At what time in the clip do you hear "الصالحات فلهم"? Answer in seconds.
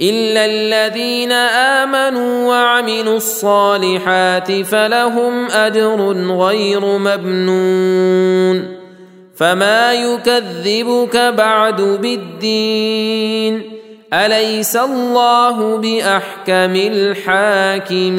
3.16-5.50